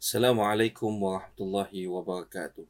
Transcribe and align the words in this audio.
Assalamualaikum 0.00 0.96
warahmatullahi 0.96 1.84
wabarakatuh. 1.84 2.64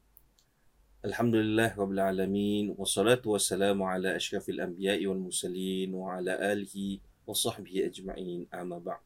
Alhamdulillah 1.07 1.79
rabbil 1.79 2.03
alamin 2.03 2.65
wassalatu 2.75 3.39
wassalamu 3.39 3.87
ala 3.87 4.19
asyrafil 4.19 4.59
anbiya'i 4.59 5.07
wal 5.07 5.31
mursalin 5.31 5.95
wa 5.95 6.19
ala 6.19 6.35
alihi 6.35 6.99
wa 7.23 7.31
sahbihi 7.31 7.87
ajma'in 7.87 8.51
amma 8.51 8.83
ba'd. 8.83 8.99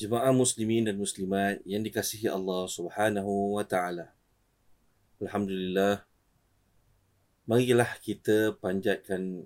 Jemaah 0.00 0.32
muslimin 0.32 0.88
dan 0.88 0.96
muslimat 0.96 1.60
yang 1.68 1.84
dikasihi 1.84 2.32
Allah 2.32 2.64
Subhanahu 2.64 3.60
wa 3.60 3.64
taala. 3.68 4.16
Alhamdulillah 5.20 6.08
marilah 7.44 8.00
kita 8.00 8.56
panjatkan 8.64 9.44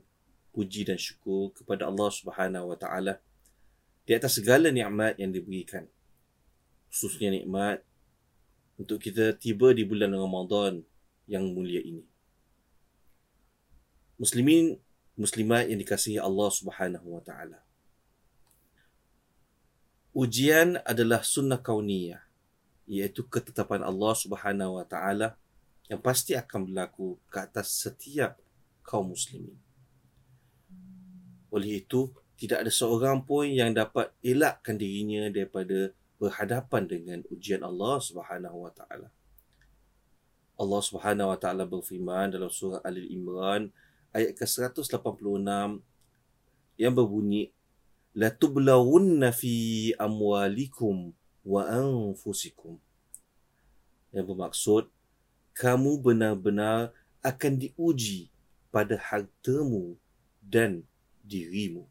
puji 0.55 0.87
dan 0.87 0.95
syukur 0.95 1.51
kepada 1.59 1.91
Allah 1.91 2.07
Subhanahu 2.07 2.71
wa 2.71 2.79
taala 2.79 3.19
di 4.07 4.15
atas 4.15 4.39
segala 4.39 4.71
nikmat 4.71 5.19
yang 5.19 5.35
diberikan. 5.35 5.91
Khususnya 6.95 7.35
nikmat 7.35 7.83
untuk 8.79 9.03
kita 9.03 9.35
tiba 9.35 9.75
di 9.75 9.83
bulan 9.83 10.15
Ramadan 10.15 10.87
yang 11.27 11.51
mulia 11.51 11.83
ini. 11.83 12.07
Muslimin 14.15 14.79
muslimat 15.19 15.67
yang 15.67 15.83
dikasihi 15.83 16.23
Allah 16.23 16.55
Subhanahu 16.55 17.19
wa 17.19 17.23
taala. 17.23 17.59
Ujian 20.15 20.79
adalah 20.87 21.27
sunnah 21.27 21.59
kauniyah 21.59 22.23
iaitu 22.87 23.27
ketetapan 23.27 23.83
Allah 23.83 24.15
Subhanahu 24.15 24.79
wa 24.79 24.87
taala 24.87 25.35
yang 25.91 25.99
pasti 25.99 26.39
akan 26.39 26.71
berlaku 26.71 27.19
ke 27.27 27.43
atas 27.43 27.75
setiap 27.75 28.39
kaum 28.87 29.11
muslimin. 29.11 29.59
Oleh 31.51 31.83
itu, 31.83 32.15
tidak 32.39 32.63
ada 32.63 32.71
seorang 32.71 33.27
pun 33.27 33.51
yang 33.51 33.75
dapat 33.75 34.15
elakkan 34.23 34.79
dirinya 34.79 35.27
daripada 35.27 35.91
berhadapan 36.19 36.87
dengan 36.87 37.19
ujian 37.31 37.63
Allah 37.63 37.99
Subhanahu 37.99 38.67
wa 38.67 38.73
taala. 38.73 39.09
Allah 40.55 40.83
Subhanahu 40.83 41.35
wa 41.35 41.39
taala 41.39 41.67
berfirman 41.67 42.31
dalam 42.31 42.49
surah 42.49 42.79
Ali 42.87 43.11
Imran 43.11 43.75
ayat 44.15 44.39
ke-186 44.39 45.83
yang 46.79 46.95
berbunyi 46.95 47.51
la 48.15 48.31
tublawunna 48.31 49.35
fi 49.35 49.91
amwalikum 49.99 51.11
wa 51.43 51.67
anfusikum 51.67 52.79
yang 54.15 54.23
bermaksud 54.23 54.87
kamu 55.59 55.99
benar-benar 55.99 56.95
akan 57.27 57.59
diuji 57.59 58.31
pada 58.71 58.95
hartamu 58.95 59.99
dan 60.39 60.87
dirimu 61.27 61.91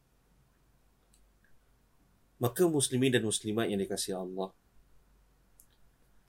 maka 2.44 2.68
muslimin 2.68 3.08
dan 3.08 3.24
muslimat 3.24 3.72
yang 3.72 3.80
dikasihi 3.80 4.20
Allah. 4.20 4.52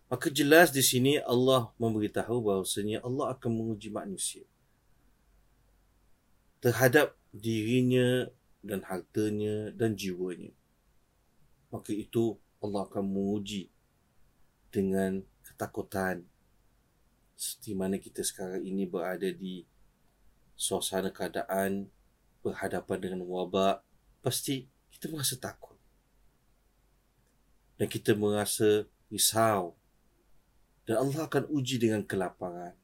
Maka 0.06 0.30
jelas 0.30 0.70
di 0.70 0.78
sini 0.78 1.18
Allah 1.18 1.74
memberitahu 1.74 2.38
bahawasanya 2.38 3.02
Allah 3.02 3.34
akan 3.34 3.50
menguji 3.50 3.90
manusia 3.90 4.46
terhadap 6.62 7.18
dirinya 7.34 8.30
dan 8.62 8.86
hartanya 8.86 9.74
dan 9.74 9.98
jiwanya. 9.98 10.54
Maka 11.74 11.90
itu 11.90 12.38
Allah 12.62 12.86
akan 12.86 13.10
menguji 13.10 13.74
dengan 14.70 15.18
ketakutan 15.42 16.22
seperti 17.34 17.74
mana 17.74 17.98
kita 17.98 18.22
sekarang 18.22 18.62
ini 18.62 18.86
berada 18.86 19.26
di 19.34 19.66
suasana 20.54 21.10
keadaan 21.10 21.90
berhadapan 22.38 22.98
dengan 23.02 23.26
wabak. 23.26 23.82
Pasti 24.22 24.70
kita 24.94 25.10
merasa 25.10 25.34
takut 25.34 25.73
dan 27.80 27.86
kita 27.90 28.14
merasa 28.14 28.86
risau 29.10 29.74
dan 30.84 31.00
Allah 31.00 31.26
akan 31.26 31.48
uji 31.50 31.80
dengan 31.80 32.04
kelaparan 32.04 32.76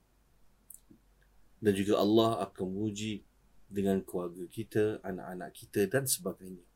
dan 1.61 1.73
juga 1.77 2.01
Allah 2.01 2.41
akan 2.49 2.65
menguji 2.73 3.23
dengan 3.71 4.03
keluarga 4.03 4.43
kita, 4.51 4.99
anak-anak 5.07 5.51
kita 5.55 5.87
dan 5.87 6.09
sebagainya. 6.09 6.67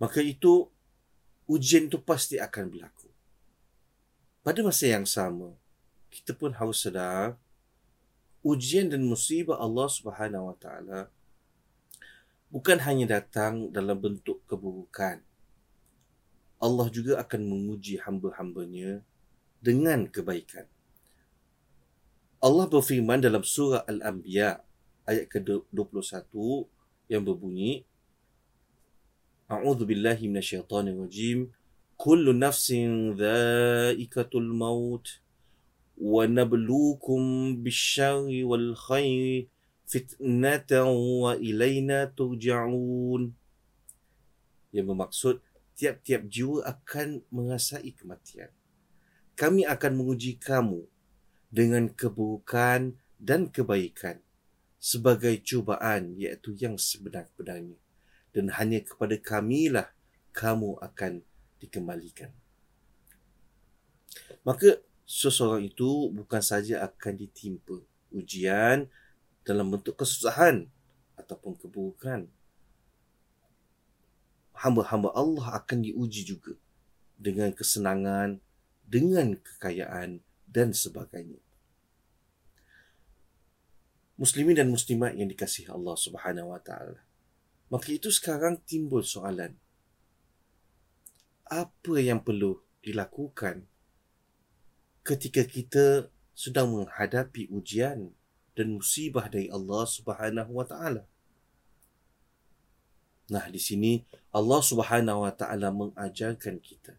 Maka 0.00 0.24
itu 0.24 0.70
ujian 1.44 1.90
itu 1.90 2.00
pasti 2.00 2.40
akan 2.40 2.72
berlaku. 2.72 3.12
Pada 4.40 4.64
masa 4.64 4.88
yang 4.88 5.04
sama, 5.04 5.52
kita 6.08 6.32
pun 6.32 6.54
harus 6.54 6.80
sedar 6.80 7.36
ujian 8.44 8.92
dan 8.92 9.00
musibah 9.02 9.56
Allah 9.56 9.88
Subhanahu 9.88 10.52
Wa 10.52 10.56
Taala 10.60 11.00
bukan 12.52 12.78
hanya 12.84 13.18
datang 13.18 13.72
dalam 13.72 13.96
bentuk 13.96 14.44
keburukan. 14.44 15.24
Allah 16.62 16.86
juga 16.88 17.20
akan 17.20 17.40
menguji 17.44 18.00
hamba-hambanya 18.02 19.02
dengan 19.64 20.06
kebaikan. 20.08 20.68
Allah 22.44 22.68
berfirman 22.68 23.24
dalam 23.24 23.40
surah 23.40 23.88
Al-Anbiya 23.88 24.60
ayat 25.08 25.32
ke-21 25.32 26.28
yang 27.08 27.24
berbunyi 27.24 27.88
A'udzu 29.48 29.88
billahi 29.88 30.28
minasyaitonir 30.28 30.96
rajim 30.96 31.48
Kullu 31.96 32.36
nafsin 32.36 33.16
dha'iqatul 33.16 34.50
maut 34.52 35.24
wa 35.96 36.26
nabluukum 36.26 37.56
bisyarri 37.62 38.42
wal 38.42 38.74
khairi 38.76 39.46
fitnatan 39.86 40.90
wa 40.90 41.38
ilaina 41.38 42.10
turja'un 42.10 43.30
yang 44.74 44.84
bermaksud 44.90 45.38
tiap-tiap 45.74 46.26
jiwa 46.30 46.62
akan 46.66 47.26
mengasai 47.30 47.94
kematian. 47.94 48.50
Kami 49.34 49.66
akan 49.66 49.92
menguji 49.98 50.38
kamu 50.38 50.86
dengan 51.50 51.90
keburukan 51.90 52.94
dan 53.18 53.50
kebaikan 53.50 54.22
sebagai 54.78 55.42
cubaan 55.42 56.14
iaitu 56.14 56.54
yang 56.54 56.78
sebenar-benarnya. 56.78 57.78
Dan 58.34 58.50
hanya 58.54 58.82
kepada 58.82 59.14
kamilah 59.18 59.94
kamu 60.34 60.78
akan 60.82 61.22
dikembalikan. 61.62 62.34
Maka 64.42 64.82
seseorang 65.06 65.66
itu 65.70 66.10
bukan 66.10 66.42
saja 66.42 66.82
akan 66.82 67.14
ditimpa 67.14 67.78
ujian 68.10 68.90
dalam 69.46 69.70
bentuk 69.70 69.98
kesusahan 69.98 70.66
ataupun 71.14 71.54
keburukan 71.58 72.26
hamba-hamba 74.64 75.12
Allah 75.12 75.60
akan 75.60 75.84
diuji 75.84 76.24
juga 76.24 76.56
dengan 77.20 77.52
kesenangan 77.52 78.40
dengan 78.88 79.36
kekayaan 79.36 80.24
dan 80.48 80.72
sebagainya. 80.72 81.40
Muslimin 84.16 84.56
dan 84.56 84.70
muslimat 84.70 85.12
yang 85.18 85.28
dikasihi 85.28 85.68
Allah 85.68 85.98
Subhanahu 85.98 86.54
wa 86.54 86.60
taala. 86.62 87.02
Maka 87.68 87.90
itu 87.90 88.08
sekarang 88.08 88.62
timbul 88.62 89.02
soalan. 89.02 89.58
Apa 91.44 92.00
yang 92.00 92.22
perlu 92.22 92.62
dilakukan 92.80 93.66
ketika 95.04 95.42
kita 95.44 96.08
sedang 96.32 96.72
menghadapi 96.72 97.50
ujian 97.50 98.14
dan 98.54 98.66
musibah 98.78 99.26
dari 99.26 99.50
Allah 99.50 99.84
Subhanahu 99.84 100.52
wa 100.56 100.64
taala? 100.64 101.02
Nah, 103.34 103.50
di 103.50 103.58
sini 103.58 104.04
Allah 104.34 104.60
Subhanahu 104.66 105.22
wa 105.22 105.30
taala 105.30 105.70
mengajarkan 105.70 106.58
kita 106.58 106.98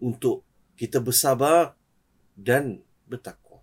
untuk 0.00 0.40
kita 0.80 1.04
bersabar 1.04 1.76
dan 2.32 2.80
bertakwa. 3.04 3.60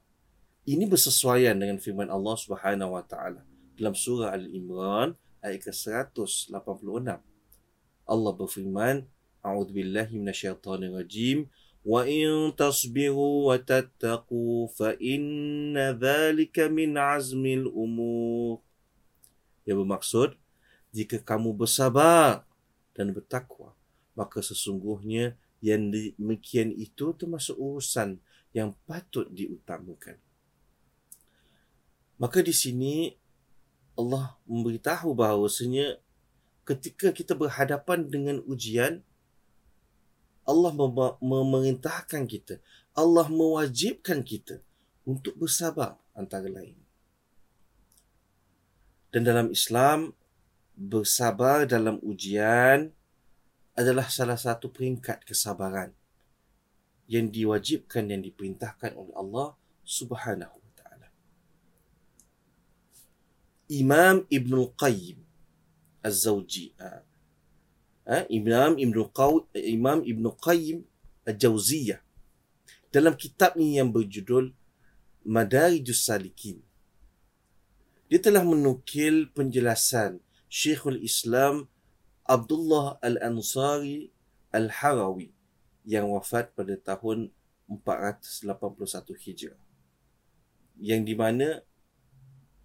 Ini 0.69 0.85
bersesuaian 0.85 1.57
dengan 1.57 1.81
firman 1.81 2.13
Allah 2.13 2.37
Subhanahu 2.37 2.93
wa 2.93 3.01
taala 3.01 3.41
dalam 3.73 3.97
surah 3.97 4.37
Al-Imran 4.37 5.17
ayat 5.41 5.65
ke-186. 5.65 6.53
Allah 8.03 8.31
berfirman, 8.37 9.09
A'udzu 9.43 9.75
billahi 9.75 10.15
minasyaitonir 10.15 10.93
rajim. 10.93 11.51
Wa 11.83 12.07
in 12.07 12.55
tasbiru 12.55 13.51
wa 13.51 13.59
tattaqu 13.59 14.71
fa 14.71 14.95
inna 15.03 15.91
dhalika 15.91 16.71
min 16.71 16.95
azmil 16.95 17.67
umur. 17.67 18.63
Yang 19.67 19.77
bermaksud, 19.83 20.29
jika 20.95 21.19
kamu 21.19 21.51
bersabar 21.51 22.47
dan 22.93 23.13
bertakwa, 23.13 23.73
maka 24.13 24.41
sesungguhnya 24.41 25.37
yang 25.63 25.89
demikian 25.89 26.73
itu 26.73 27.13
termasuk 27.17 27.57
urusan 27.57 28.21
yang 28.53 28.77
patut 28.85 29.25
diutamakan. 29.33 30.19
Maka 32.21 32.39
di 32.45 32.53
sini 32.53 33.17
Allah 33.97 34.37
memberitahu 34.45 35.13
bahawasanya 35.17 35.97
ketika 36.63 37.11
kita 37.11 37.33
berhadapan 37.33 38.07
dengan 38.07 38.39
ujian 38.45 39.03
Allah 40.43 40.75
memerintahkan 41.23 42.27
kita, 42.27 42.59
Allah 42.91 43.31
mewajibkan 43.31 44.21
kita 44.27 44.59
untuk 45.07 45.39
bersabar 45.39 45.95
antara 46.11 46.51
lain. 46.51 46.75
Dan 49.07 49.23
dalam 49.23 49.55
Islam 49.55 50.11
bersabar 50.73 51.69
dalam 51.69 52.01
ujian 52.01 52.89
adalah 53.77 54.09
salah 54.09 54.37
satu 54.37 54.69
peringkat 54.69 55.25
kesabaran 55.25 55.93
yang 57.09 57.29
diwajibkan 57.29 58.09
dan 58.09 58.25
diperintahkan 58.25 58.97
oleh 58.97 59.13
Allah 59.13 59.47
Subhanahu 59.83 60.55
wa 60.55 60.71
taala. 60.73 61.07
Imam 63.69 64.23
Ibn 64.29 64.53
Qayyim 64.73 65.19
Az-Zawji 66.03 66.75
ha, 66.79 67.03
Imam 68.27 68.75
Ibn 68.79 68.97
Qaw 69.11 69.47
Imam 69.55 70.03
Ibn 70.03 70.25
Qayyim 70.35 70.83
Az-Jauziyah 71.27 72.03
dalam 72.91 73.15
kitabnya 73.15 73.83
yang 73.83 73.89
berjudul 73.89 74.51
Madarijus 75.23 76.03
Salikin 76.07 76.59
dia 78.11 78.19
telah 78.19 78.43
menukil 78.43 79.31
penjelasan 79.31 80.22
Syekhul 80.53 81.01
Islam 81.01 81.65
Abdullah 82.29 83.01
Al-Ansari 83.01 84.13
Al-Harawi 84.53 85.33
yang 85.81 86.13
wafat 86.13 86.53
pada 86.53 86.77
tahun 86.77 87.33
481 87.65 88.53
Hijrah. 89.17 89.57
Yang 90.77 91.01
di 91.09 91.15
mana 91.17 91.47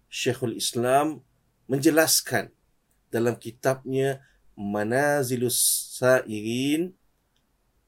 Syekhul 0.05 0.53
Islam 0.53 1.25
menjelaskan 1.65 2.53
dalam 3.09 3.33
kitabnya 3.41 4.21
Manazilus 4.53 5.57
Sa'irin 5.97 6.93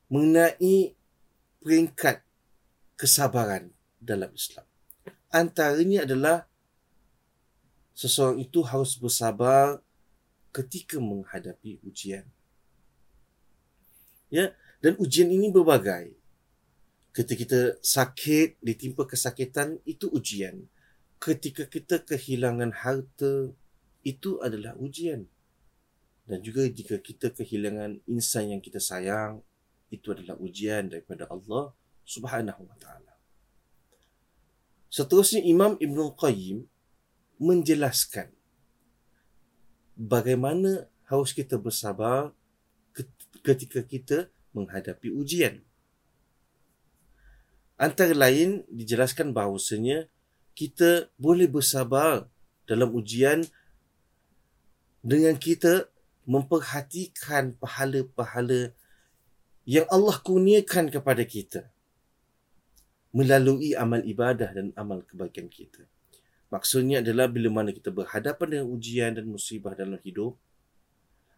mengenai 0.09 0.97
peringkat 1.61 2.25
kesabaran 2.97 3.69
dalam 4.01 4.33
Islam. 4.33 4.65
Antaranya 5.29 6.09
adalah 6.09 6.49
seseorang 7.93 8.41
itu 8.41 8.65
harus 8.65 8.97
bersabar 8.97 9.77
ketika 10.51 10.99
menghadapi 10.99 11.79
ujian. 11.83 12.27
Ya, 14.31 14.55
dan 14.79 14.95
ujian 14.99 15.27
ini 15.27 15.51
berbagai. 15.51 16.15
Ketika 17.11 17.37
kita 17.43 17.61
sakit, 17.83 18.63
ditimpa 18.63 19.03
kesakitan, 19.03 19.83
itu 19.83 20.07
ujian. 20.07 20.63
Ketika 21.19 21.67
kita 21.67 21.99
kehilangan 22.07 22.71
harta, 22.71 23.51
itu 24.07 24.39
adalah 24.39 24.79
ujian. 24.79 25.27
Dan 26.23 26.39
juga 26.39 26.63
jika 26.71 26.95
kita 27.03 27.35
kehilangan 27.35 27.99
insan 28.07 28.55
yang 28.55 28.61
kita 28.63 28.79
sayang, 28.79 29.43
itu 29.91 30.15
adalah 30.15 30.39
ujian 30.39 30.87
daripada 30.87 31.27
Allah 31.27 31.75
Subhanahu 32.07 32.63
wa 32.63 32.77
taala. 32.79 33.11
Seterusnya 34.87 35.43
Imam 35.43 35.75
Ibn 35.75 36.15
Qayyim 36.15 36.63
menjelaskan 37.39 38.31
bagaimana 40.01 40.89
harus 41.05 41.29
kita 41.29 41.61
bersabar 41.61 42.33
ketika 43.45 43.85
kita 43.85 44.17
menghadapi 44.57 45.13
ujian. 45.13 45.61
Antara 47.77 48.13
lain 48.13 48.65
dijelaskan 48.69 49.33
bahawasanya 49.33 50.09
kita 50.53 51.09
boleh 51.17 51.49
bersabar 51.49 52.29
dalam 52.69 52.93
ujian 52.93 53.45
dengan 55.01 55.33
kita 55.37 55.89
memperhatikan 56.29 57.57
pahala-pahala 57.57 58.73
yang 59.65 59.89
Allah 59.89 60.17
kurniakan 60.21 60.93
kepada 60.93 61.25
kita 61.25 61.73
melalui 63.09 63.73
amal 63.73 64.01
ibadah 64.05 64.53
dan 64.53 64.69
amal 64.77 65.01
kebaikan 65.01 65.49
kita. 65.49 65.89
Maksudnya 66.51 66.99
adalah 66.99 67.31
bila 67.31 67.47
mana 67.47 67.71
kita 67.71 67.95
berhadapan 67.95 68.47
dengan 68.51 68.67
ujian 68.75 69.15
dan 69.15 69.23
musibah 69.23 69.71
dalam 69.71 69.95
hidup, 70.03 70.35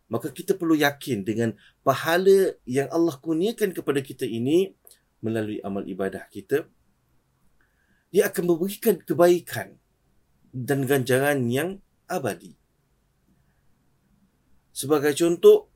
maka 0.09 0.33
kita 0.33 0.57
perlu 0.57 0.73
yakin 0.73 1.21
dengan 1.21 1.53
pahala 1.85 2.57
yang 2.65 2.89
Allah 2.89 3.13
kurniakan 3.21 3.77
kepada 3.77 4.01
kita 4.01 4.25
ini 4.25 4.73
melalui 5.21 5.61
amal 5.61 5.85
ibadah 5.85 6.25
kita, 6.33 6.65
dia 8.09 8.25
akan 8.25 8.57
memberikan 8.57 8.97
kebaikan 8.97 9.77
dan 10.49 10.89
ganjaran 10.89 11.45
yang 11.45 11.77
abadi. 12.09 12.57
Sebagai 14.73 15.13
contoh, 15.13 15.69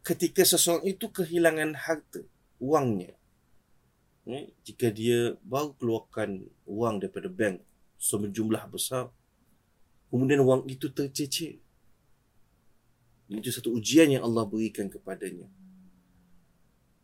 ketika 0.00 0.40
seseorang 0.40 0.88
itu 0.88 1.12
kehilangan 1.12 1.76
harta, 1.76 2.24
wangnya, 2.56 3.12
eh, 4.24 4.56
jika 4.64 4.88
dia 4.88 5.36
baru 5.44 5.76
keluarkan 5.76 6.48
wang 6.64 6.96
daripada 6.96 7.28
bank 7.28 7.60
jumlah 8.30 8.68
besar. 8.68 9.08
Kemudian 10.12 10.44
wang 10.44 10.62
itu 10.68 10.92
tercecir. 10.92 11.58
Itu 13.26 13.48
satu 13.48 13.72
ujian 13.72 14.12
yang 14.12 14.22
Allah 14.22 14.44
berikan 14.44 14.86
kepadanya. 14.92 15.48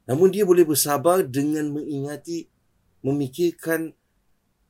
Namun 0.05 0.29
dia 0.29 0.44
boleh 0.44 0.69
bersabar 0.69 1.25
dengan 1.25 1.73
mengingati, 1.73 2.47
memikirkan 3.00 3.97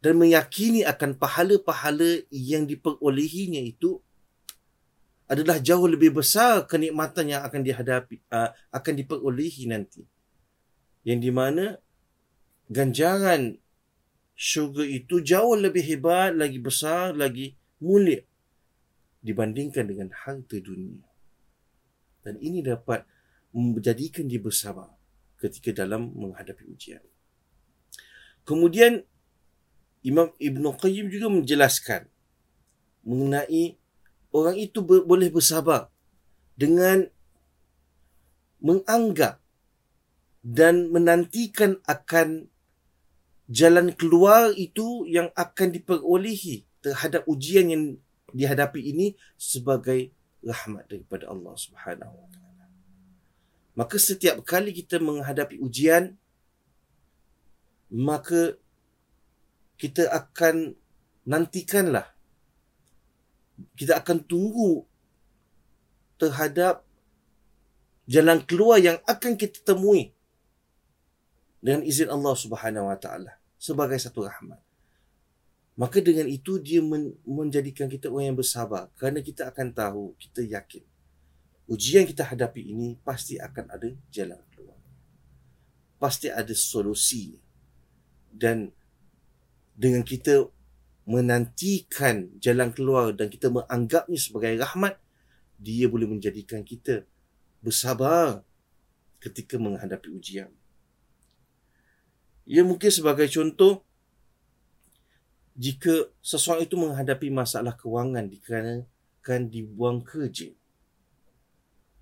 dan 0.00 0.15
meyakini 0.17 0.87
akan 0.87 1.19
pahala-pahala 1.19 2.25
yang 2.33 2.65
diperolehinya 2.65 3.61
itu 3.61 4.00
adalah 5.31 5.61
jauh 5.62 5.87
lebih 5.87 6.11
besar 6.17 6.67
kenikmatan 6.67 7.37
yang 7.37 7.43
akan 7.47 7.61
dihadapi 7.62 8.19
uh, 8.33 8.50
akan 8.73 8.93
diperolehi 8.97 9.69
nanti. 9.69 10.03
Yang 11.05 11.19
di 11.23 11.31
mana 11.31 11.65
ganjaran 12.67 13.61
syurga 14.40 14.88
itu 14.88 15.20
jauh 15.20 15.52
lebih 15.52 15.84
hebat, 15.84 16.32
lagi 16.32 16.56
besar, 16.56 17.12
lagi 17.12 17.52
mulia 17.84 18.25
dibandingkan 19.20 19.84
dengan 19.84 20.08
harta 20.16 20.56
dunia. 20.56 21.04
Dan 22.25 22.40
ini 22.40 22.64
dapat 22.64 23.04
menjadikan 23.52 24.25
dia 24.25 24.40
bersabar 24.40 24.88
ketika 25.37 25.84
dalam 25.84 26.16
menghadapi 26.16 26.64
ujian. 26.72 27.04
Kemudian 28.48 29.04
Imam 30.00 30.32
Ibn 30.40 30.64
Qayyim 30.72 31.12
juga 31.12 31.28
menjelaskan 31.28 32.08
mengenai 33.04 33.76
orang 34.32 34.56
itu 34.56 34.81
ber- 34.81 35.04
boleh 35.04 35.28
bersabar 35.28 35.92
dengan 36.56 37.04
menganggap 38.64 39.40
dan 40.40 40.88
menantikan 40.88 41.76
akan 41.84 42.48
jalan 43.50 43.91
keluar 43.99 44.55
itu 44.55 45.02
yang 45.11 45.35
akan 45.35 45.75
diperolehi 45.75 46.62
terhadap 46.79 47.26
ujian 47.26 47.67
yang 47.67 47.82
dihadapi 48.31 48.79
ini 48.79 49.19
sebagai 49.35 50.14
rahmat 50.47 50.87
daripada 50.87 51.26
Allah 51.26 51.55
Subhanahu 51.58 52.14
wa 52.14 52.29
taala. 52.31 52.64
Maka 53.75 53.97
setiap 53.99 54.38
kali 54.47 54.70
kita 54.70 55.02
menghadapi 55.02 55.58
ujian 55.58 56.14
maka 57.90 58.54
kita 59.75 60.07
akan 60.14 60.78
nantikanlah 61.26 62.07
kita 63.75 63.99
akan 63.99 64.23
tunggu 64.23 64.87
terhadap 66.23 66.87
jalan 68.07 68.38
keluar 68.47 68.78
yang 68.78 69.02
akan 69.11 69.35
kita 69.35 69.59
temui 69.66 70.14
dengan 71.59 71.83
izin 71.83 72.09
Allah 72.09 72.35
Subhanahu 72.38 72.87
wa 72.87 72.95
taala 72.95 73.39
sebagai 73.61 74.00
satu 74.00 74.25
rahmat. 74.25 74.57
Maka 75.76 76.00
dengan 76.00 76.25
itu 76.25 76.57
dia 76.57 76.81
men- 76.81 77.17
menjadikan 77.29 77.87
kita 77.93 78.09
orang 78.09 78.33
yang 78.33 78.38
bersabar 78.40 78.88
kerana 78.97 79.21
kita 79.21 79.52
akan 79.52 79.69
tahu, 79.76 80.17
kita 80.17 80.40
yakin 80.40 80.85
ujian 81.71 82.02
kita 82.02 82.26
hadapi 82.26 82.75
ini 82.75 82.99
pasti 83.07 83.38
akan 83.38 83.71
ada 83.71 83.88
jalan 84.11 84.43
keluar. 84.50 84.76
Pasti 86.02 86.26
ada 86.26 86.50
solusi. 86.50 87.38
Dan 88.26 88.75
dengan 89.79 90.02
kita 90.02 90.50
menantikan 91.07 92.26
jalan 92.43 92.75
keluar 92.75 93.14
dan 93.14 93.31
kita 93.31 93.47
menganggapnya 93.55 94.19
sebagai 94.19 94.59
rahmat, 94.59 94.99
dia 95.62 95.87
boleh 95.87 96.11
menjadikan 96.11 96.67
kita 96.67 97.07
bersabar 97.62 98.43
ketika 99.23 99.55
menghadapi 99.55 100.11
ujian. 100.11 100.50
Ia 102.50 102.66
mungkin 102.66 102.90
sebagai 102.90 103.30
contoh 103.30 103.87
jika 105.54 106.11
seseorang 106.19 106.66
itu 106.66 106.75
menghadapi 106.75 107.30
masalah 107.30 107.78
kewangan 107.78 108.26
dikarenakan 108.26 109.40
dibuang 109.47 110.02
kerja. 110.02 110.50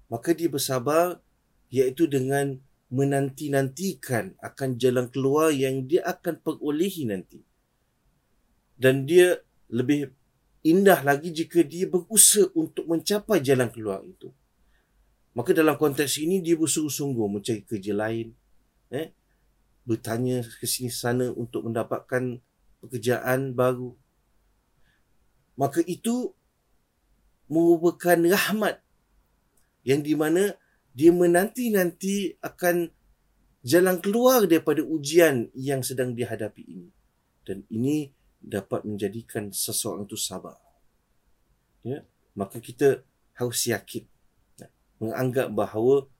Maka 0.08 0.32
dia 0.32 0.48
bersabar 0.48 1.20
iaitu 1.68 2.08
dengan 2.08 2.56
menanti-nantikan 2.88 4.40
akan 4.40 4.80
jalan 4.80 5.12
keluar 5.12 5.52
yang 5.52 5.84
dia 5.84 6.00
akan 6.08 6.40
perolehi 6.40 7.04
nanti. 7.04 7.44
Dan 8.72 9.04
dia 9.04 9.36
lebih 9.68 10.08
indah 10.64 11.04
lagi 11.04 11.28
jika 11.28 11.60
dia 11.60 11.84
berusaha 11.84 12.48
untuk 12.56 12.88
mencapai 12.88 13.44
jalan 13.44 13.68
keluar 13.68 14.00
itu. 14.00 14.32
Maka 15.36 15.52
dalam 15.52 15.76
konteks 15.76 16.24
ini 16.24 16.40
dia 16.40 16.56
bersungguh-sungguh 16.56 17.26
mencari 17.28 17.62
kerja 17.68 17.92
lain. 17.92 18.32
Eh? 18.88 19.17
Bertanya 19.88 20.44
ke 20.44 20.68
sini 20.68 20.92
sana 20.92 21.32
untuk 21.32 21.64
mendapatkan 21.64 22.44
pekerjaan 22.84 23.56
baru. 23.56 23.96
Maka 25.56 25.80
itu 25.88 26.36
merupakan 27.48 28.20
rahmat 28.20 28.84
yang 29.88 30.04
di 30.04 30.12
mana 30.12 30.52
dia 30.92 31.08
menanti-nanti 31.08 32.36
akan 32.44 32.92
jalan 33.64 33.96
keluar 34.04 34.44
daripada 34.44 34.84
ujian 34.84 35.48
yang 35.56 35.80
sedang 35.80 36.12
dihadapi 36.12 36.62
ini. 36.68 36.92
Dan 37.48 37.64
ini 37.72 38.12
dapat 38.38 38.84
menjadikan 38.84 39.48
seseorang 39.48 40.04
itu 40.04 40.20
sabar. 40.20 40.60
Ya, 41.80 42.04
maka 42.36 42.60
kita 42.60 43.00
harus 43.32 43.64
yakin 43.64 44.04
menganggap 45.00 45.48
bahawa 45.54 46.10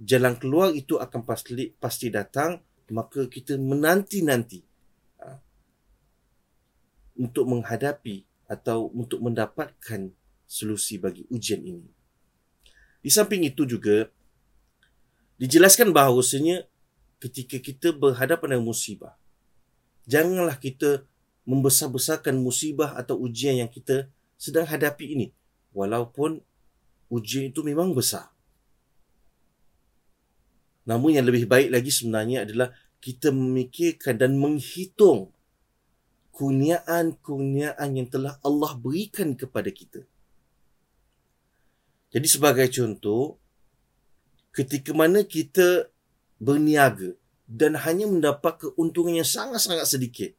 jalan 0.00 0.34
keluar 0.40 0.72
itu 0.72 0.96
akan 0.96 1.20
pasti 1.28 1.76
pasti 1.76 2.08
datang 2.08 2.58
maka 2.90 3.28
kita 3.30 3.54
menanti-nanti 3.54 4.64
ha, 5.22 5.38
untuk 7.20 7.46
menghadapi 7.46 8.26
atau 8.50 8.90
untuk 8.90 9.22
mendapatkan 9.22 10.10
solusi 10.50 10.98
bagi 10.98 11.22
ujian 11.30 11.62
ini. 11.62 11.86
Di 13.00 13.08
samping 13.12 13.46
itu 13.46 13.62
juga 13.62 14.10
dijelaskan 15.38 15.94
bahawasanya 15.94 16.66
ketika 17.22 17.62
kita 17.62 17.94
berhadapan 17.94 18.58
dengan 18.58 18.66
musibah 18.66 19.20
janganlah 20.10 20.58
kita 20.58 21.04
membesar-besarkan 21.46 22.34
musibah 22.38 22.98
atau 22.98 23.18
ujian 23.18 23.62
yang 23.62 23.70
kita 23.70 24.10
sedang 24.34 24.66
hadapi 24.66 25.14
ini 25.14 25.26
walaupun 25.70 26.42
ujian 27.10 27.50
itu 27.50 27.62
memang 27.66 27.94
besar. 27.94 28.29
Namun 30.88 31.16
yang 31.16 31.26
lebih 31.28 31.44
baik 31.44 31.72
lagi 31.72 31.92
sebenarnya 31.92 32.48
adalah 32.48 32.72
kita 33.00 33.32
memikirkan 33.32 34.16
dan 34.16 34.36
menghitung 34.36 35.32
kurniaan-kurniaan 36.32 37.90
yang 37.96 38.08
telah 38.08 38.40
Allah 38.40 38.72
berikan 38.76 39.36
kepada 39.36 39.68
kita. 39.68 40.04
Jadi 42.10 42.26
sebagai 42.26 42.66
contoh, 42.72 43.38
ketika 44.50 44.96
mana 44.96 45.22
kita 45.22 45.88
berniaga 46.40 47.14
dan 47.44 47.76
hanya 47.76 48.08
mendapat 48.08 48.66
keuntungan 48.66 49.20
yang 49.20 49.28
sangat-sangat 49.28 49.86
sedikit 49.86 50.32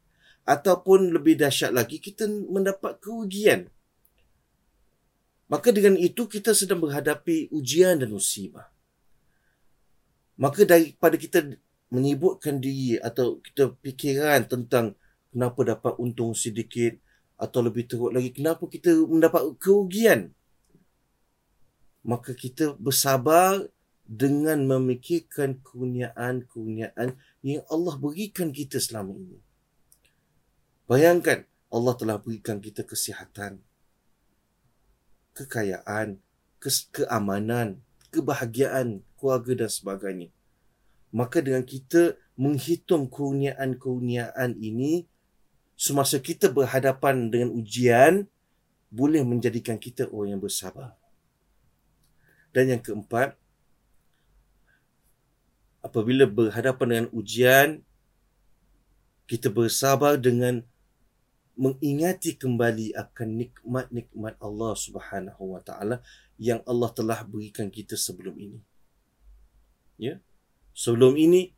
ataupun 0.43 1.13
lebih 1.13 1.37
dahsyat 1.37 1.69
lagi 1.69 2.01
kita 2.01 2.25
mendapat 2.25 2.97
kerugian 2.97 3.69
Maka 5.51 5.75
dengan 5.75 5.99
itu 5.99 6.31
kita 6.31 6.55
sedang 6.55 6.79
menghadapi 6.79 7.51
ujian 7.51 7.99
dan 7.99 8.07
musibah. 8.07 8.70
Maka 10.41 10.65
daripada 10.65 11.21
kita 11.21 11.45
menyibukkan 11.93 12.57
diri 12.57 12.97
atau 12.97 13.37
kita 13.45 13.77
fikiran 13.85 14.49
tentang 14.49 14.97
kenapa 15.29 15.61
dapat 15.61 15.93
untung 16.01 16.33
sedikit 16.33 16.97
atau 17.37 17.61
lebih 17.61 17.85
teruk 17.85 18.09
lagi 18.09 18.33
kenapa 18.33 18.65
kita 18.65 18.89
mendapat 19.05 19.53
kerugian. 19.61 20.33
Maka 22.01 22.33
kita 22.33 22.73
bersabar 22.81 23.69
dengan 24.09 24.65
memikirkan 24.65 25.61
kurniaan-kurniaan 25.61 27.13
yang 27.45 27.61
Allah 27.69 27.95
berikan 28.01 28.49
kita 28.49 28.81
selama 28.81 29.13
ini. 29.13 29.37
Bayangkan 30.89 31.45
Allah 31.69 31.93
telah 31.93 32.17
berikan 32.17 32.57
kita 32.57 32.81
kesihatan, 32.81 33.61
kekayaan, 35.37 36.17
ke- 36.57 36.89
keamanan, 36.91 37.79
kebahagiaan 38.09 39.05
keluarga 39.21 39.53
dan 39.53 39.69
sebagainya. 39.69 40.33
Maka 41.13 41.45
dengan 41.45 41.61
kita 41.61 42.17
menghitung 42.33 43.05
kurniaan-kurniaan 43.05 44.57
ini, 44.57 45.05
semasa 45.77 46.17
kita 46.17 46.49
berhadapan 46.49 47.29
dengan 47.29 47.53
ujian, 47.53 48.25
boleh 48.89 49.21
menjadikan 49.21 49.77
kita 49.77 50.09
orang 50.09 50.35
yang 50.35 50.41
bersabar. 50.41 50.97
Dan 52.49 52.73
yang 52.73 52.81
keempat, 52.81 53.37
apabila 55.85 56.25
berhadapan 56.25 56.87
dengan 56.89 57.07
ujian, 57.13 57.67
kita 59.29 59.47
bersabar 59.47 60.19
dengan 60.19 60.65
mengingati 61.55 62.35
kembali 62.35 62.95
akan 62.95 63.27
nikmat-nikmat 63.37 64.35
Allah 64.41 64.73
Subhanahu 64.75 65.55
wa 65.55 65.61
taala 65.63 66.01
yang 66.41 66.63
Allah 66.65 66.89
telah 66.91 67.19
berikan 67.23 67.69
kita 67.69 67.95
sebelum 67.95 68.35
ini. 68.39 68.59
Ya. 69.95 70.19
Sebelum 70.71 71.19
ini 71.19 71.51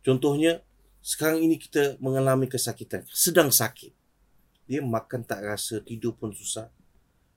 contohnya 0.00 0.64
sekarang 1.00 1.44
ini 1.44 1.56
kita 1.56 1.96
mengalami 2.00 2.48
kesakitan, 2.48 3.04
sedang 3.08 3.48
sakit. 3.48 3.92
Dia 4.70 4.84
makan 4.84 5.26
tak 5.26 5.42
rasa, 5.42 5.82
tidur 5.82 6.14
pun 6.14 6.30
susah. 6.30 6.70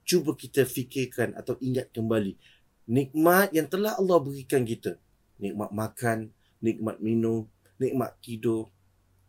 Cuba 0.04 0.36
kita 0.36 0.68
fikirkan 0.68 1.34
atau 1.34 1.56
ingat 1.64 1.90
kembali 1.90 2.36
nikmat 2.84 3.56
yang 3.56 3.66
telah 3.66 3.96
Allah 3.96 4.20
berikan 4.20 4.62
kita. 4.62 5.00
Nikmat 5.40 5.72
makan, 5.72 6.30
nikmat 6.60 7.00
minum, 7.00 7.48
nikmat 7.80 8.14
tidur 8.20 8.68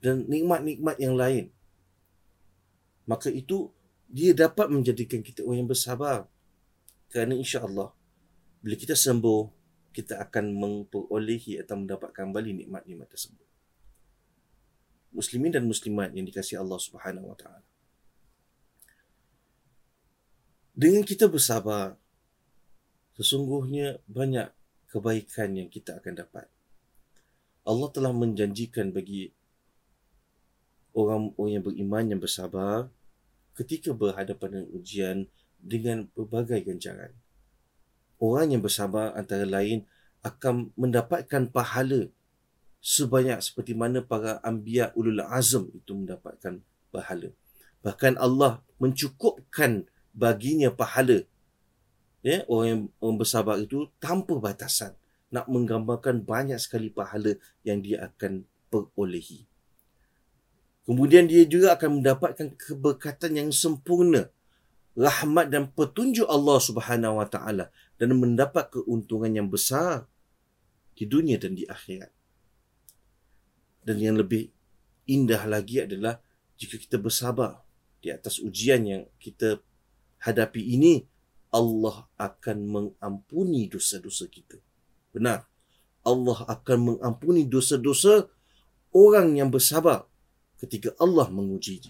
dan 0.03 0.27
nikmat-nikmat 0.27 0.99
yang 1.01 1.15
lain 1.17 1.55
maka 3.05 3.29
itu 3.29 3.69
dia 4.09 4.33
dapat 4.33 4.69
menjadikan 4.69 5.21
kita 5.21 5.45
orang 5.45 5.65
yang 5.65 5.69
bersabar. 5.69 6.25
Kerana 7.09 7.37
insya-Allah 7.37 7.93
bila 8.59 8.75
kita 8.75 8.97
sembuh, 8.97 9.64
kita 9.95 10.19
akan 10.19 10.51
memperolehi 10.51 11.63
atau 11.63 11.79
mendapatkan 11.79 12.27
kembali 12.27 12.67
nikmat-nikmat 12.67 13.07
tersebut. 13.07 13.47
Muslimin 15.15 15.55
dan 15.55 15.63
muslimat 15.63 16.11
yang 16.11 16.27
dikasihi 16.27 16.59
Allah 16.59 16.75
Subhanahu 16.75 17.31
wa 17.31 17.37
taala. 17.39 17.63
Dengan 20.75 21.07
kita 21.07 21.31
bersabar, 21.31 21.95
sesungguhnya 23.15 24.03
banyak 24.11 24.51
kebaikan 24.91 25.55
yang 25.55 25.71
kita 25.71 26.03
akan 26.03 26.19
dapat. 26.19 26.51
Allah 27.63 27.89
telah 27.95 28.11
menjanjikan 28.11 28.91
bagi 28.91 29.31
orang-orang 30.91 31.55
yang 31.55 31.63
beriman 31.63 32.05
yang 32.11 32.19
bersabar 32.19 32.91
ketika 33.55 33.95
berhadapan 33.95 34.59
dengan 34.59 34.67
ujian 34.75 35.17
dengan 35.63 36.11
berbagai 36.11 36.67
ganjaran. 36.67 37.15
Orang 38.17 38.55
yang 38.55 38.61
bersabar 38.63 39.11
antara 39.13 39.43
lain 39.43 39.83
akan 40.23 40.71
mendapatkan 40.73 41.51
pahala 41.51 42.09
sebanyak 42.79 43.41
seperti 43.41 43.73
mana 43.73 44.01
para 44.01 44.37
anbiya 44.45 44.93
ulul 44.93 45.21
azm 45.25 45.69
itu 45.73 45.91
mendapatkan 45.93 46.61
pahala. 46.93 47.29
Bahkan 47.81 48.17
Allah 48.17 48.61
mencukupkan 48.81 49.85
baginya 50.15 50.71
pahala 50.71 51.25
ya 52.25 52.41
orang 52.49 52.67
yang 52.67 52.81
orang 52.97 53.17
bersabar 53.21 53.61
itu 53.61 53.85
tanpa 54.01 54.33
batasan 54.41 54.97
nak 55.29 55.45
menggambarkan 55.45 56.25
banyak 56.25 56.57
sekali 56.57 56.89
pahala 56.89 57.37
yang 57.61 57.85
dia 57.85 58.09
akan 58.09 58.49
perolehi. 58.73 59.45
Kemudian 60.89 61.29
dia 61.29 61.45
juga 61.45 61.77
akan 61.77 62.01
mendapatkan 62.01 62.53
keberkatan 62.57 63.37
yang 63.37 63.49
sempurna, 63.49 64.29
rahmat 64.97 65.49
dan 65.53 65.69
petunjuk 65.69 66.25
Allah 66.25 66.57
Subhanahu 66.61 67.21
Wa 67.21 67.27
Taala 67.29 67.73
dan 67.95 68.15
mendapat 68.15 68.71
keuntungan 68.71 69.31
yang 69.31 69.47
besar 69.47 70.07
di 70.95 71.07
dunia 71.07 71.39
dan 71.39 71.55
di 71.55 71.63
akhirat. 71.67 72.11
Dan 73.85 74.01
yang 74.01 74.17
lebih 74.17 74.49
indah 75.05 75.45
lagi 75.45 75.85
adalah 75.85 76.17
jika 76.57 76.79
kita 76.79 76.97
bersabar 76.97 77.61
di 78.01 78.09
atas 78.09 78.41
ujian 78.41 78.81
yang 78.87 79.03
kita 79.21 79.61
hadapi 80.23 80.61
ini, 80.61 81.05
Allah 81.53 82.09
akan 82.19 82.57
mengampuni 82.67 83.69
dosa-dosa 83.71 84.27
kita. 84.27 84.59
Benar. 85.15 85.47
Allah 86.05 86.39
akan 86.45 86.77
mengampuni 86.93 87.47
dosa-dosa 87.47 88.29
orang 88.93 89.39
yang 89.39 89.49
bersabar 89.49 90.05
ketika 90.61 90.93
Allah 91.01 91.27
menguji. 91.31 91.81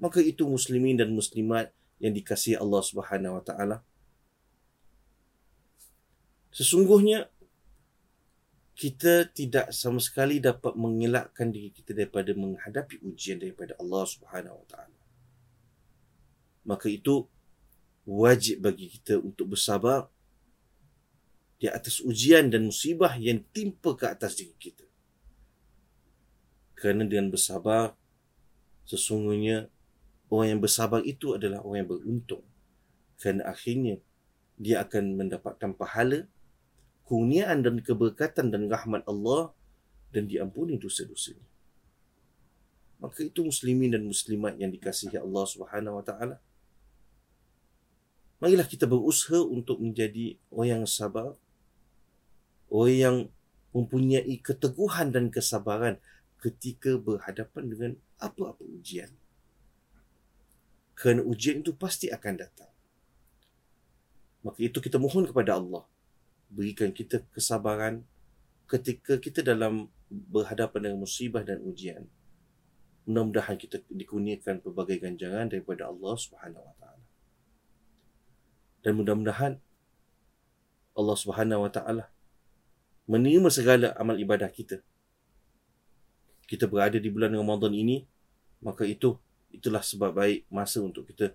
Maka 0.00 0.24
itu 0.24 0.48
muslimin 0.48 0.96
dan 0.96 1.12
muslimat 1.12 1.74
yang 2.00 2.16
dikasihi 2.16 2.56
Allah 2.56 2.80
Subhanahu 2.80 3.36
wa 3.36 3.44
taala. 3.44 3.76
Sesungguhnya 6.50 7.30
kita 8.74 9.28
tidak 9.30 9.70
sama 9.76 10.00
sekali 10.00 10.40
dapat 10.40 10.72
mengelakkan 10.72 11.52
diri 11.52 11.68
kita 11.68 11.92
daripada 11.92 12.32
menghadapi 12.32 13.04
ujian 13.04 13.36
daripada 13.36 13.76
Allah 13.76 14.04
Subhanahu 14.08 14.56
wa 14.56 14.66
taala. 14.66 15.00
Maka 16.64 16.88
itu 16.88 17.28
wajib 18.08 18.64
bagi 18.64 18.88
kita 18.88 19.20
untuk 19.20 19.52
bersabar 19.52 20.08
di 21.60 21.68
atas 21.68 22.00
ujian 22.00 22.48
dan 22.48 22.72
musibah 22.72 23.20
yang 23.20 23.44
timpa 23.52 23.92
ke 23.92 24.08
atas 24.08 24.40
diri 24.40 24.56
kita 24.56 24.88
kerana 26.72 27.04
dengan 27.04 27.28
bersabar 27.28 27.92
sesungguhnya 28.88 29.68
orang 30.32 30.56
yang 30.56 30.60
bersabar 30.64 31.04
itu 31.04 31.36
adalah 31.36 31.60
orang 31.60 31.84
yang 31.84 31.90
beruntung 31.92 32.44
kerana 33.20 33.44
akhirnya 33.52 34.00
dia 34.56 34.80
akan 34.80 35.20
mendapatkan 35.20 35.76
pahala 35.76 36.24
kurniaan 37.10 37.66
dan 37.66 37.82
keberkatan 37.82 38.54
dan 38.54 38.70
rahmat 38.70 39.02
Allah 39.10 39.50
dan 40.14 40.30
diampuni 40.30 40.78
dosa-dosanya 40.78 41.42
maka 43.02 43.26
itu 43.26 43.42
muslimin 43.42 43.90
dan 43.90 44.06
muslimat 44.06 44.54
yang 44.62 44.70
dikasihi 44.70 45.18
Allah 45.18 45.42
Subhanahu 45.42 45.98
wa 45.98 46.04
taala 46.06 46.38
Marilah 48.40 48.64
kita 48.64 48.88
berusaha 48.88 49.36
untuk 49.44 49.84
menjadi 49.84 50.40
orang 50.48 50.80
yang 50.80 50.84
sabar, 50.88 51.36
orang 52.72 52.96
yang 52.96 53.16
mempunyai 53.76 54.32
keteguhan 54.40 55.12
dan 55.12 55.28
kesabaran 55.28 56.00
ketika 56.40 56.96
berhadapan 56.96 57.64
dengan 57.68 57.90
apa-apa 58.16 58.64
ujian. 58.64 59.12
Kerana 60.96 61.20
ujian 61.20 61.60
itu 61.60 61.76
pasti 61.76 62.08
akan 62.08 62.34
datang. 62.40 62.72
Maka 64.40 64.56
itu 64.64 64.80
kita 64.80 64.96
mohon 64.96 65.28
kepada 65.28 65.60
Allah. 65.60 65.84
Berikan 66.50 66.90
kita 66.90 67.22
kesabaran 67.30 68.02
ketika 68.66 69.18
kita 69.22 69.42
dalam 69.42 69.86
berhadapan 70.10 70.90
dengan 70.90 70.98
musibah 71.06 71.46
dan 71.46 71.62
ujian. 71.62 72.10
Mudah-mudahan 73.06 73.58
kita 73.58 73.82
dikurniakan 73.90 74.62
pelbagai 74.62 75.02
ganjaran 75.02 75.50
daripada 75.50 75.86
Allah 75.86 76.14
Subhanahu 76.18 76.62
Wa 76.62 76.74
Taala. 76.78 77.06
Dan 78.82 78.92
mudah-mudahan 78.98 79.52
Allah 80.94 81.16
Subhanahu 81.16 81.66
Wa 81.66 81.70
Taala 81.70 82.04
menerima 83.10 83.48
segala 83.50 83.94
amal 83.98 84.18
ibadah 84.18 84.50
kita. 84.50 84.82
Kita 86.46 86.66
berada 86.66 86.98
di 86.98 87.10
bulan 87.10 87.34
Ramadan 87.34 87.74
ini, 87.74 88.06
maka 88.62 88.86
itu 88.86 89.18
itulah 89.50 89.82
sebab 89.82 90.14
baik 90.14 90.46
masa 90.50 90.78
untuk 90.82 91.10
kita 91.10 91.34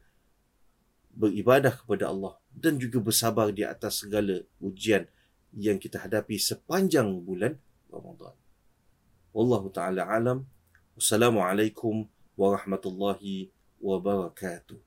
beribadah 1.15 1.71
kepada 1.71 2.11
Allah 2.11 2.39
dan 2.55 2.79
juga 2.79 3.03
bersabar 3.03 3.51
di 3.51 3.67
atas 3.67 4.07
segala 4.07 4.39
ujian 4.63 5.03
yang 5.51 5.75
kita 5.75 5.99
hadapi 5.99 6.39
sepanjang 6.39 7.07
bulan 7.19 7.59
Ramadan. 7.91 8.35
Wallahu 9.35 9.67
taala 9.67 10.07
alam. 10.07 10.47
Wassalamualaikum 10.95 12.07
warahmatullahi 12.39 13.51
wabarakatuh. 13.83 14.84